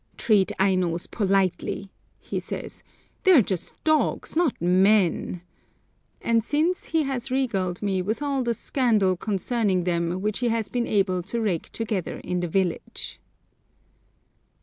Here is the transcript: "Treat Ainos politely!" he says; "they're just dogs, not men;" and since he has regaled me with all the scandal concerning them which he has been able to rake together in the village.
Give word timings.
"Treat 0.17 0.51
Ainos 0.59 1.05
politely!" 1.05 1.91
he 2.19 2.39
says; 2.39 2.81
"they're 3.21 3.43
just 3.43 3.75
dogs, 3.83 4.35
not 4.35 4.59
men;" 4.59 5.43
and 6.23 6.43
since 6.43 6.85
he 6.85 7.03
has 7.03 7.29
regaled 7.29 7.83
me 7.83 8.01
with 8.01 8.23
all 8.23 8.41
the 8.41 8.55
scandal 8.55 9.15
concerning 9.15 9.83
them 9.83 10.19
which 10.19 10.39
he 10.39 10.47
has 10.49 10.69
been 10.69 10.87
able 10.87 11.21
to 11.21 11.39
rake 11.39 11.69
together 11.71 12.17
in 12.23 12.39
the 12.39 12.47
village. 12.47 13.19